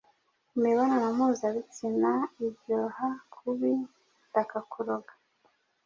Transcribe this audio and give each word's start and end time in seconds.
imibonano 0.55 1.07
mpuzabitsina 1.17 2.11
iryoha 2.45 3.07
kubi 3.33 3.71
ndakakuroga 4.29 5.13